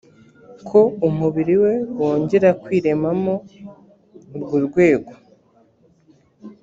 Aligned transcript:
ko 0.67 0.79
umubiri 1.07 1.55
we 1.63 1.73
wongera 1.99 2.49
kwiremamo 2.61 3.33
urwo 4.35 4.57
rwego 4.67 5.11